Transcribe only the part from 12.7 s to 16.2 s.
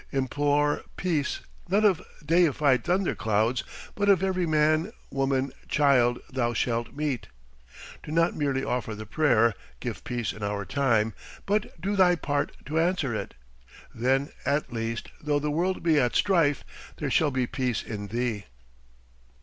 answer it! Then, at least, though the world be at